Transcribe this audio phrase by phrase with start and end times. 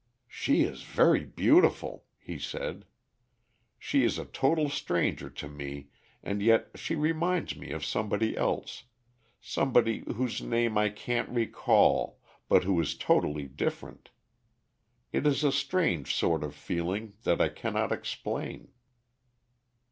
[0.27, 2.85] "She is very beautiful," he said.
[3.77, 5.89] "She is a total stranger to me,
[6.23, 8.85] and yet she reminds me of somebody else,
[9.39, 12.17] somebody whose name I can't recall,
[12.49, 14.09] but who is totally different.
[15.11, 18.69] It is a strange sort of feeling that I cannot explain."